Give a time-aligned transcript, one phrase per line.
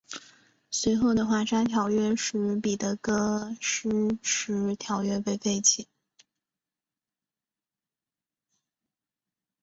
[0.71, 5.87] 随后的华沙条约使彼得戈施迟条约被废弃。